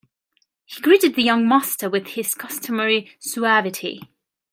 [0.65, 4.09] He greeted the young master with his customary suavity.